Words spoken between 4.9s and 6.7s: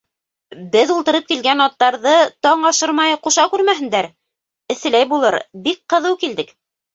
булыр, бик ҡыҙыу килдек.